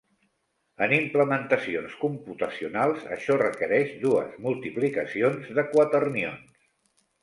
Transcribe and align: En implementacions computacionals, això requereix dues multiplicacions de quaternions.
En 0.85 0.95
implementacions 0.95 1.99
computacionals, 2.05 3.05
això 3.19 3.39
requereix 3.45 3.95
dues 4.09 4.35
multiplicacions 4.49 5.57
de 5.61 5.71
quaternions. 5.79 6.63